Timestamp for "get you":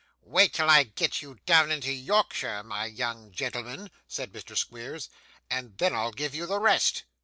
0.81-1.37